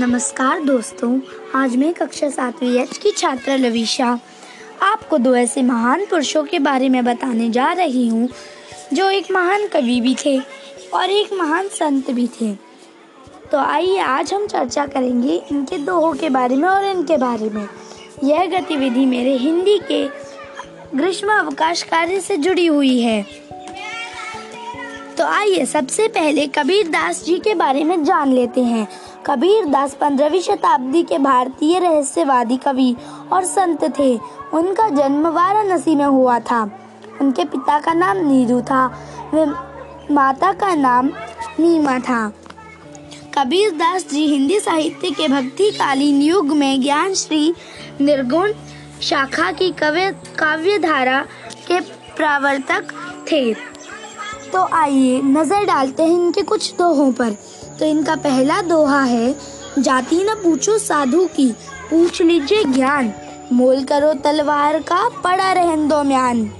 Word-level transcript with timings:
नमस्कार 0.00 0.60
दोस्तों, 0.64 1.18
आज 1.54 1.74
मैं 1.76 1.92
कक्षा 1.94 2.28
सातवीं 2.30 2.78
एच 2.80 2.96
की 2.98 3.10
छात्रा 3.10 3.54
लविशा 3.56 4.06
आपको 4.82 5.18
दो 5.18 5.34
ऐसे 5.36 5.62
महान 5.62 6.04
पुरुषों 6.10 6.42
के 6.44 6.58
बारे 6.58 6.88
में 6.88 7.04
बताने 7.04 7.48
जा 7.50 7.66
रही 7.72 8.06
हूँ, 8.08 8.28
जो 8.92 9.08
एक 9.10 9.30
महान 9.32 9.66
कवि 9.66 10.00
भी 10.00 10.14
थे 10.24 10.36
और 10.94 11.10
एक 11.10 11.32
महान 11.32 11.68
संत 11.68 12.10
भी 12.10 12.26
थे। 12.40 12.52
तो 13.50 13.58
आइए 13.58 13.98
आज 13.98 14.32
हम 14.34 14.46
चर्चा 14.46 14.86
करेंगे 14.86 15.36
इनके 15.52 15.78
दोहों 15.78 16.12
के 16.14 16.30
बारे 16.30 16.56
में 16.56 16.68
और 16.68 16.84
इनके 16.84 17.16
बारे 17.16 17.50
में। 17.50 17.68
यह 18.24 18.46
गतिविधि 18.50 19.04
मेरे 19.06 19.36
हिंदी 19.36 19.78
के 19.90 20.04
ग्रीष्म 20.96 21.38
अवकाश 21.38 21.82
कार्य 21.82 22.20
से 22.20 22.36
जुड़ी 22.38 22.66
हुई 22.66 22.98
है। 23.00 23.22
तो 25.18 25.24
आइए 25.26 25.64
सबसे 25.66 26.08
पहले 26.08 26.46
कबीर 26.48 26.88
दास 26.88 27.24
जी 27.24 27.38
के 27.38 27.54
बारे 27.54 27.84
में 27.84 28.02
जान 28.04 28.32
लेते 28.32 28.60
हैं। 28.62 28.88
कबीर 29.26 29.64
दास 29.64 29.94
पंद्रहवीं 29.94 30.40
शताब्दी 30.40 31.02
के 31.02 31.18
भारतीय 31.18 31.78
रहस्यवादी 31.78 32.56
कवि 32.56 32.96
और 33.32 33.44
संत 33.44 33.98
थे। 33.98 34.18
उनका 34.54 34.88
जन्म 34.88 35.28
वाराणसी 35.28 35.94
में 35.94 36.04
हुआ 36.04 36.38
था। 36.38 36.70
उनके 37.20 37.44
पिता 37.44 37.78
का 37.80 37.92
नाम 37.92 38.16
नीरू 38.16 38.60
था। 38.60 38.86
वे 39.34 39.46
माता 40.14 40.52
का 40.52 40.74
नाम 40.74 41.06
नीमा 41.60 41.98
था। 41.98 42.32
कबीर 43.38 43.70
दास 43.70 44.06
जी 44.10 44.26
हिंदी 44.26 44.60
साहित्य 44.60 45.10
के 45.10 45.28
भक्तिकालीन 45.28 46.22
युग 46.22 46.46
में 46.46 46.80
ज्ञान 46.80 47.14
श्री 47.14 47.54
निर्गुण 48.00 48.52
शाखा 49.02 49.52
की 49.52 49.70
कव्य 49.70 50.10
काव्य 50.38 50.78
धारा 50.78 51.24
के 51.68 51.80
प्रवर्तक 52.16 52.84
थे। 53.32 53.70
तो 54.52 54.68
आइए, 54.72 55.20
नज़र 55.22 55.64
डालते 55.64 56.02
हैं 56.02 56.10
इनके 56.10 56.42
कुछ 56.42 56.74
दोहों 56.74 57.12
पर। 57.12 57.36
तो 57.78 57.84
इनका 57.84 58.14
पहला 58.16 58.60
दोहा 58.62 59.02
है, 59.02 59.34
जाति 59.78 60.16
न 60.24 60.34
पूछो 60.34 60.78
साधु 60.78 61.26
की, 61.26 61.50
पूछ 61.90 62.22
लीजिए 62.22 62.64
ज्ञान। 62.64 63.12
मोल 63.52 63.84
करो 63.84 64.12
तलवार 64.14 64.78
का, 64.82 65.08
पड़ा 65.24 65.52
रहन 65.52 65.88
दो 65.88 66.02
म्यान। 66.02 66.50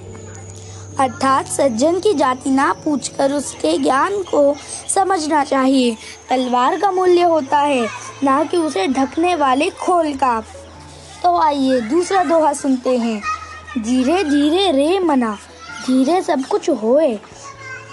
अर्थात 0.98 1.46
सज्जन 1.46 1.98
की 2.00 2.12
जाति 2.14 2.50
ना 2.50 2.72
पूछकर 2.84 3.32
उसके 3.32 3.76
ज्ञान 3.78 4.22
को 4.22 4.54
समझना 4.88 5.44
चाहिए। 5.44 5.96
तलवार 6.30 6.78
का 6.80 6.90
मूल्य 6.90 7.22
होता 7.22 7.58
है, 7.58 7.86
ना 8.24 8.42
कि 8.44 8.56
उसे 8.56 8.86
ढकने 8.86 9.34
वाले 9.34 9.70
खोल 9.70 10.12
का। 10.14 10.40
तो 11.22 11.36
आइए, 11.38 11.80
दूसरा 11.80 12.24
दोहा 12.24 12.52
सुनते 12.52 12.96
हैं। 12.98 13.20
धीरे 13.78 14.22
धीरे 14.24 14.70
रे 14.72 14.98
मना, 14.98 15.38
धीरे 15.86 16.20
सब 16.22 16.44
कुछ 16.44 16.70
होए 16.70 17.18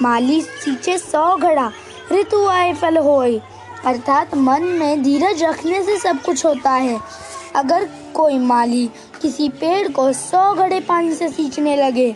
माली 0.02 0.42
सींचे 0.42 0.98
सौ 0.98 1.36
घड़ा। 1.36 1.72
ऋतु 2.12 2.46
आए, 2.48 2.74
फल 2.74 2.98
होए। 2.98 3.42
अर्थात 3.86 4.36
मन 4.36 4.64
में 4.64 5.04
धीरज 5.04 5.44
रखने 5.44 5.84
से 5.84 5.98
सब 5.98 6.22
कुछ 6.22 6.46
होता 6.46 6.72
है। 6.72 7.00
अगर 7.56 7.90
कोई 8.14 8.38
माली 8.40 8.90
किसी 9.22 9.50
पेड़ 9.50 9.88
को 9.88 10.14
सौ 10.14 10.54
घड़े 10.54 10.80
पानी 10.80 11.14
से 11.14 11.30
सींचने 11.30 11.76
लगे, 11.76 12.16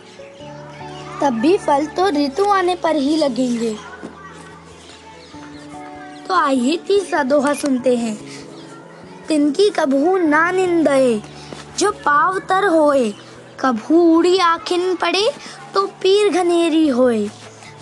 तब 1.22 1.32
भी 1.32 1.56
फल 1.58 1.86
तो 1.86 2.08
ऋतु 2.08 2.44
आने 2.44 2.74
पर 2.74 2.96
ही 2.96 3.16
लगेंगे। 3.16 3.76
तो 6.28 6.34
आइए 6.34 6.76
तीसरा 6.76 7.22
दोहा 7.22 7.54
सुनते 7.54 7.96
हैं। 7.96 8.18
तिनकी 9.28 9.70
कभू 9.70 10.16
ना 10.16 10.50
निंदे 10.50 11.22
जो 11.78 11.90
पाव 11.92 12.38
तर 12.38 12.66
होए। 12.66 13.14
कभू 13.60 14.00
उड़ी 14.16 14.38
आखिन 14.38 14.94
पड़े 14.94 15.30
तो 15.74 15.86
पीर 15.86 16.32
घनेरी 16.32 16.88
होए। 16.88 17.30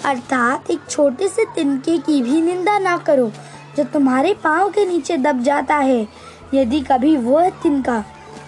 अर्थात 0.04 0.70
एक 0.70 0.80
छोटे 0.90 1.28
से 1.28 1.44
तिनके 1.54 1.96
की 1.98 2.20
भी 2.22 2.40
निंदा 2.40 2.78
ना 2.78 2.96
करो, 2.96 3.30
जो 3.76 3.84
तुम्हारे 3.84 4.32
पाँव 4.34 4.70
के 4.70 4.84
नीचे 4.84 5.16
दब 5.16 5.42
जाता 5.42 5.76
है। 5.76 6.06
यदि 6.54 6.80
कभी 6.80 7.16
वह 7.16 7.48
तिनका 7.62 8.02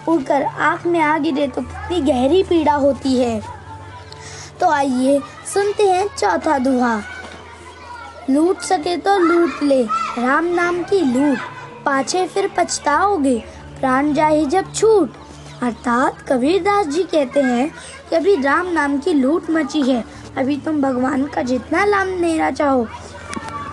उड़कर 0.07 0.43
आँख 0.43 0.85
में 0.85 0.99
आ 0.99 1.17
गिरे 1.17 1.47
तो 1.47 1.61
कितनी 1.61 2.01
गहरी 2.01 2.43
पीड़ा 2.43 2.73
होती 2.73 3.17
है। 3.17 3.41
तो 4.59 4.69
आइए 4.69 5.19
सुनते 5.53 5.83
हैं 5.83 6.07
चौथा 6.17 6.57
दुहा। 6.57 7.01
लूट 8.29 8.59
सके 8.61 8.97
तो 8.97 9.17
लूट 9.19 9.63
ले, 9.63 9.83
राम 10.17 10.45
नाम 10.45 10.83
की 10.83 10.99
लूट। 11.03 11.37
पाछे 11.85 12.25
फिर 12.27 12.49
पछताओगे, 12.57 13.37
प्राण 13.79 14.13
जाए 14.13 14.45
जब 14.45 14.73
छूट। 14.73 15.13
अर्थात 15.63 16.21
कबीरदास 16.29 16.87
जी 16.87 17.03
कहते 17.03 17.39
हैं 17.39 17.69
कि 18.09 18.15
अभी 18.15 18.35
राम 18.35 18.67
नाम 18.67 18.97
की 18.97 19.13
लूट 19.13 19.49
मची 19.49 19.81
है। 19.81 20.03
अभी 20.37 20.57
तुम 20.57 20.81
भगवान 20.81 21.25
का 21.25 21.41
जितना 21.41 21.83
लाभ 21.85 22.07
लेना 22.21 22.51
चाहो, 22.51 22.87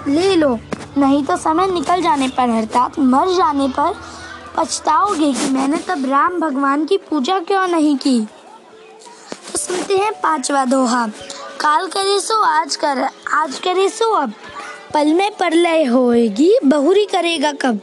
ले 0.09 0.35
लो। 0.37 0.59
नहीं 0.99 1.25
तो 1.25 1.37
समय 1.37 1.67
निकल 1.67 2.03
जाने 2.03 2.29
पर, 2.29 2.51
अर्थात 2.51 2.99
मर 2.99 3.35
जाने 3.37 3.69
पर 3.69 3.95
पछताओगे 4.57 5.33
कि 5.33 5.51
मैंने 5.51 5.77
तब 5.89 6.05
राम 6.11 6.41
भगवान 6.41 6.85
की 6.85 6.97
पूजा 7.11 7.39
क्यों 7.41 7.67
नहीं 7.69 7.97
की? 7.97 8.21
तो 9.53 9.59
सुनते 9.59 9.97
हैं 9.97 10.13
पांचवा 10.13 10.65
दोहा। 10.65 11.07
काल 11.61 11.87
करे 11.87 12.19
सो 12.21 12.41
आज 12.43 12.77
कर, 12.77 13.07
आज 13.33 13.59
करे 13.59 13.89
सो 13.89 14.13
अब। 14.13 14.33
पल 14.95 15.13
में 15.15 15.31
परलय 15.31 15.85
होएगी, 15.85 16.59
बहुरी 16.65 17.05
करेगा 17.05 17.53
कब? 17.53 17.81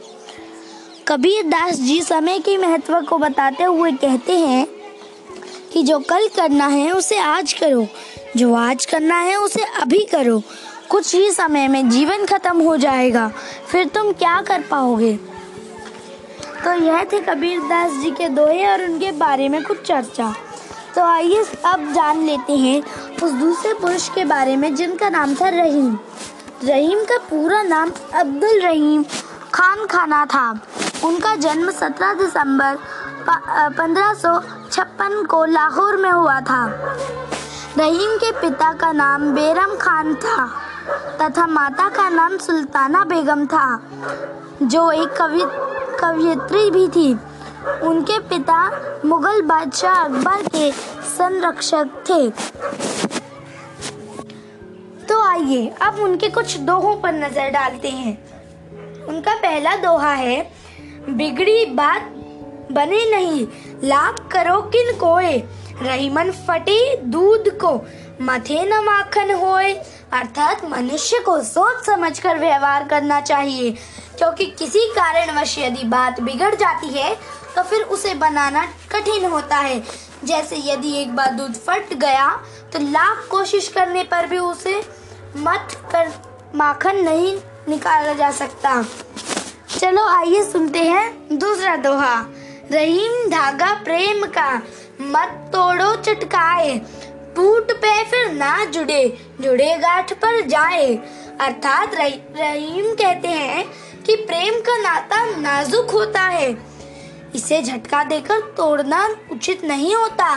कबीर 1.08 1.44
दास 1.44 1.74
जी 1.74 2.02
समय 2.02 2.38
के 2.38 2.56
महत्व 2.58 3.00
को 3.00 3.18
बताते 3.18 3.64
हुए 3.64 3.92
कहते 3.92 4.32
हैं 4.32 4.66
कि 5.72 5.82
जो 5.82 5.98
कल 5.98 6.28
करना 6.36 6.66
है, 6.66 6.92
उसे 6.92 7.18
आज 7.18 7.52
करो। 7.52 7.86
जो 8.36 8.54
आज 8.54 8.86
करना 8.86 9.20
है, 9.20 9.36
उसे 9.36 9.62
अभी 9.62 9.98
करो। 9.98 10.42
कुछ 10.88 11.14
ही 11.14 11.30
समय 11.30 11.68
में 11.68 11.90
जीवन 11.90 12.24
खत्म 12.24 12.62
हो 12.62 12.76
जाएगा। 12.76 13.32
फिर 13.68 13.88
तुम 13.88 14.12
क्या 14.12 14.42
कर 14.42 14.60
पाओगे? 14.60 15.16
तो 16.64 16.72
यह 16.72 17.04
थे 17.04 17.20
कबीर 17.20 17.58
दास 17.60 17.92
जी 17.92 18.10
के 18.10 18.28
दोहे 18.28 18.66
और 18.66 18.82
उनके 18.82 19.12
बारे 19.12 19.48
में 19.48 19.64
कुछ 19.64 19.82
चर्चा। 19.82 20.34
तो 20.94 21.00
आइए 21.00 21.44
अब 21.64 21.92
जान 21.92 22.22
लेते 22.22 22.52
हैं 22.52 22.82
उस 23.22 23.32
दूसरे 23.32 23.74
पुरुष 23.74 24.08
के 24.08 24.24
बारे 24.24 24.56
में 24.56 24.74
जिनका 24.74 25.08
नाम 25.08 25.34
था 25.34 25.48
रहीम। 25.48 25.98
रहीम 26.64 26.98
का 26.98 27.18
पूरा 27.18 27.62
नाम 27.62 27.92
अब्दुल 28.14 28.60
रहीम 28.60 29.04
खान 29.54 29.86
खाना 29.86 30.26
था। 30.26 30.60
उनका 31.04 31.34
जन्म 31.36 31.70
17 31.72 32.14
दिसंबर 32.14 32.78
पंद्रह 33.78 34.12
को 35.24 35.44
लाहौर 35.46 35.96
में 35.96 36.10
हुआ 36.10 36.40
था। 36.40 36.64
रहीम 37.78 38.16
के 38.16 38.30
पिता 38.32 38.72
का 38.72 38.90
नाम 38.92 39.30
बेरम 39.32 39.74
खान 39.76 40.14
था 40.16 40.46
तथा 41.20 41.46
माता 41.46 41.88
का 41.88 42.08
नाम 42.08 42.36
सुल्ताना 42.38 43.04
बेगम 43.04 43.46
था, 43.46 43.80
जो 44.62 44.90
एक 44.92 45.08
कवि, 45.12 45.42
कवियत्री 46.00 46.70
भी 46.70 46.86
थी। 46.88 47.12
उनके 47.82 48.18
पिता 48.28 48.60
मुगल 49.04 49.42
बादशाह 49.42 49.94
अकबर 49.94 50.42
के 50.48 50.70
संरक्षक 51.08 51.88
थे। 52.08 52.30
तो 55.04 55.22
आइए, 55.22 55.66
अब 55.82 55.98
उनके 56.00 56.28
कुछ 56.30 56.56
दोहों 56.60 56.94
पर 56.96 57.12
नज़र 57.14 57.50
डालते 57.50 57.88
हैं। 57.90 58.16
उनका 59.08 59.34
पहला 59.36 59.76
दोहा 59.76 60.12
है 60.12 60.40
बिगड़ी 61.08 61.64
बात 61.66 62.02
बने 62.72 63.04
नहीं। 63.10 63.46
लाभ 63.84 64.16
करो 64.32 64.60
किन 64.66 64.92
कोए? 64.98 65.36
रहीमन 65.82 66.30
फटे 66.46 66.96
दूध 67.04 67.48
को। 67.58 67.72
मथे 68.22 68.64
न 68.64 68.82
माखन 68.84 69.30
होए। 69.34 69.72
अर्थात 70.12 70.64
मनुष्य 70.64 71.18
को 71.18 71.40
सोच 71.42 71.84
समझकर 71.84 72.38
व्यवहार 72.38 72.86
करना 72.88 73.20
चाहिए। 73.20 73.70
क्योंकि 74.18 74.46
किसी 74.58 74.80
कारणवश 74.90 75.58
यदि 75.58 75.84
बात 75.84 76.20
बिगड़ 76.20 76.54
जाती 76.54 76.88
है 76.88 77.14
तो 77.56 77.62
फिर 77.62 77.82
उसे 77.82 78.14
बनाना 78.14 78.64
कठिन 78.92 79.24
होता 79.24 79.56
है। 79.56 79.82
जैसे 80.24 80.56
यदि 80.64 80.96
एक 80.96 81.14
बार 81.16 81.34
दूध 81.34 81.54
फट 81.56 81.94
गया 81.94 82.28
तो 82.72 82.78
लाख 82.82 83.26
कोशिश 83.30 83.68
करने 83.68 84.02
पर 84.04 84.26
भी 84.26 84.38
उसे 84.38 84.80
मत 85.36 85.68
कर, 85.92 86.10
माखन 86.54 86.96
नहीं 86.96 87.36
निकाला 87.68 88.12
जा 88.12 88.30
सकता। 88.30 88.72
चलो 89.78 90.06
आइए 90.08 90.42
सुनते 90.42 90.78
हैं 90.80 91.38
दूसरा 91.38 91.74
दोहा। 91.76 92.14
रहीम 92.72 93.28
धागा 93.30 93.72
प्रेम 93.84 94.24
का, 94.28 94.46
मत 95.02 95.28
तोड़ो 95.52 95.94
चटकाए। 95.96 96.74
टूट 97.36 97.70
पे 97.72 97.92
फिर 98.04 98.32
ना 98.32 98.64
जुड़े 98.66 99.02
जुड़े 99.40 99.76
गांठ 99.76 100.12
पर 100.14 100.40
जाए। 100.48 100.86
अर्थात 101.40 101.94
रहीम 101.94 102.92
कहते 102.94 103.28
हैं 103.28 103.64
कि 104.02 104.16
प्रेम 104.16 104.60
का 104.60 104.76
नाता 104.78 105.24
नाजुक 105.36 105.90
होता 105.90 106.22
है। 106.22 106.50
इसे 107.34 107.62
झटका 107.62 108.04
देकर 108.04 108.40
तोड़ना 108.56 109.06
उचित 109.32 109.64
नहीं 109.64 109.94
होता। 109.94 110.34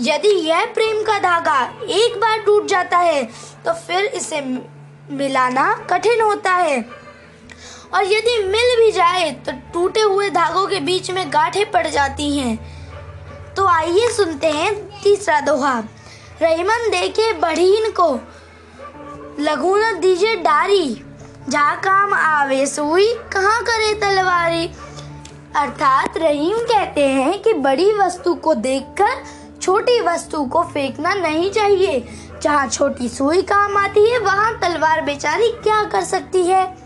यदि 0.00 0.34
यह 0.48 0.64
प्रेम 0.74 1.02
का 1.02 1.18
धागा 1.20 1.60
एक 1.90 2.20
बार 2.20 2.38
टूट 2.38 2.66
जाता 2.66 2.98
है 2.98 3.24
तो 3.64 3.72
फिर 3.76 4.04
इसे 4.06 4.40
मिलाना 5.12 5.72
कठिन 5.90 6.20
होता 6.22 6.52
है। 6.52 6.99
और 7.94 8.04
यदि 8.04 8.42
मिल 8.44 8.76
भी 8.80 8.90
जाए 8.92 9.30
तो 9.46 9.52
टूटे 9.72 10.00
हुए 10.00 10.30
धागों 10.30 10.66
के 10.66 10.80
बीच 10.80 11.10
में 11.10 11.32
गांठें 11.32 11.70
पड़ 11.70 11.86
जाती 11.86 12.38
हैं। 12.38 12.58
तो 13.54 13.66
आइए 13.66 14.08
सुनते 14.08 14.46
हैं 14.46 14.74
तीसरा 15.02 15.40
दोहा। 15.40 15.78
रहीमन 16.42 16.88
देखे 16.90 17.32
बढ़ीन 17.32 17.90
को 17.90 18.20
लघु 19.40 19.76
न 19.76 19.98
दीजिए 20.00 20.36
डारी। 20.36 21.04
जहाँ 21.48 21.76
काम 21.80 22.14
आवे 22.14 22.66
सुई, 22.66 23.14
कहाँ 23.32 23.62
करे 23.62 23.94
तलवारी। 23.94 24.70
अर्थात 25.56 26.16
रहीम 26.16 26.58
कहते 26.58 27.06
हैं 27.06 27.42
कि 27.42 27.52
बड़ी 27.52 27.92
वस्तु 27.92 28.34
को 28.34 28.54
देखकर 28.54 29.24
छोटी 29.62 30.00
वस्तु 30.00 30.44
को 30.44 30.62
फेंकना 30.62 31.14
नहीं 31.14 31.50
चाहिए। 31.50 32.08
जहाँ 32.42 32.68
छोटी 32.68 33.08
सुई 33.08 33.42
काम 33.42 33.76
आती 33.76 34.10
है, 34.10 34.18
वहाँ 34.18 34.58
तलवार 34.60 35.00
बेचारी 35.00 35.48
क्या 35.48 35.84
कर 35.84 36.04
सकती 36.04 36.44
है? 36.44 36.79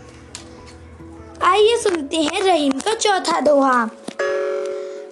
आइए 1.43 1.77
सुनते 1.77 2.17
हैं 2.17 2.41
रहीम 2.43 2.71
का 2.71 2.93
चौथा 2.93 3.39
दोहा। 3.39 3.89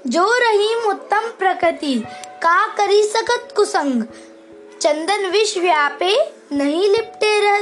जो 0.07 0.37
रहीम 0.37 0.89
उत्तम 0.89 1.21
प्रकृति, 1.39 2.03
का 2.41 2.67
करी 2.67 3.03
सकत 3.03 3.47
कुसंग। 3.55 4.03
चंदन 4.81 5.25
विष 5.25 5.57
व्यापे, 5.57 6.31
नहीं 6.51 6.89
लिपटे 6.89 7.39
रह 7.39 7.61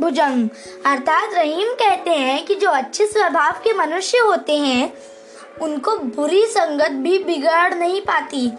भुजंग। 0.00 0.48
अर्थात 0.86 1.34
रहीम 1.34 1.68
कहते 1.72 2.10
हैं 2.10 2.44
कि 2.46 2.54
जो 2.54 2.70
अच्छे 2.70 3.06
स्वभाव 3.06 3.52
के 3.52 3.72
मनुष्य 3.72 4.18
होते 4.18 4.56
हैं, 4.56 4.92
उनको 5.62 5.96
बुरी 5.96 6.46
संगत 6.46 6.90
भी 6.90 7.18
बिगाड़ 7.18 7.74
नहीं 7.74 8.00
पाती। 8.00 8.52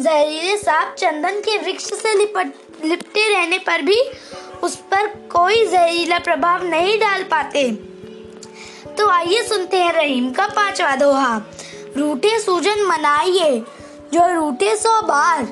जहरीले 0.00 0.56
सांप 0.56 0.94
चंदन 0.98 1.40
के 1.40 1.58
वृक्ष 1.58 1.84
से 1.84 2.14
लिपट, 2.14 2.52
लिपटे 2.84 3.28
रहने 3.28 3.58
पर 3.58 3.82
भी 3.82 4.02
उस 4.62 4.76
पर 4.76 5.06
कोई 5.06 5.66
जहरीला 5.66 6.18
प्रभाव 6.18 6.64
नहीं 6.64 6.98
डाल 6.98 7.22
पाते। 7.22 7.89
तो 8.88 9.08
आइए 9.08 9.42
सुनते 9.42 9.76
हैं 9.76 9.92
रहीम 9.92 10.30
का 10.30 10.46
पांचवा 10.48 10.94
दोहा। 10.96 11.36
रूठे 11.96 12.38
सूजन 12.40 12.84
मनाइए, 12.86 13.58
जो 14.12 14.26
रूठे 14.34 14.74
सौ 14.76 15.00
बार। 15.02 15.46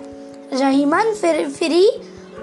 रहीमन 0.52 1.12
फिर, 1.14 1.48
फिरी 1.48 1.90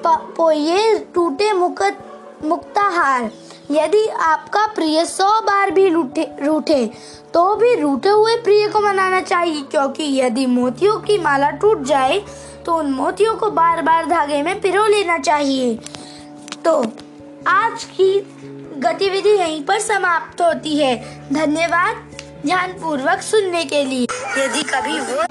पोये 0.07 0.97
टूटे 1.15 1.51
मुकत, 1.53 1.97
मुक्ताहार। 2.45 3.29
यदि 3.71 4.07
आपका 4.07 4.65
प्रिय 4.67 5.05
सौ 5.05 5.29
बार 5.41 5.71
भी 5.71 5.87
रूठे 5.89 6.27
रूठे 6.41 6.85
तो 7.33 7.55
भी 7.55 7.73
रूठे 7.75 8.09
हुए 8.09 8.35
प्रिय 8.37 8.67
को 8.67 8.79
मनाना 8.79 9.21
चाहिए, 9.21 9.61
क्योंकि 9.61 10.03
यदि 10.19 10.45
मोतियों 10.45 10.97
की 10.99 11.17
माला 11.17 11.49
टूट 11.51 11.81
जाए 11.83 12.23
तो 12.65 12.75
उन 12.75 12.91
मोतियों 12.91 13.35
को 13.35 13.49
बार 13.51 13.81
बार 13.81 14.05
धागे 14.05 14.41
में 14.43 14.59
पिरो 14.61 14.85
लेना 14.85 15.17
चाहिए। 15.19 15.73
तो 16.65 16.81
आज 17.47 17.83
की 17.83 18.19
गतिविधि 18.85 19.29
यहीं 19.29 19.61
पर 19.63 19.79
समाप्त 19.79 20.41
होती 20.41 20.77
है। 20.77 20.95
धन्यवाद 21.33 21.95
ध्यान 22.45 22.73
पूर्वक 22.73 23.21
सुनने 23.21 23.63
के 23.65 23.83
लिए। 23.85 24.07
यदि 24.37 24.63
कभी 24.63 24.99
वो 24.99 25.23